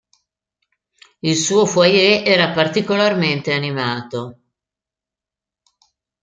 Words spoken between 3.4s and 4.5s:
animato.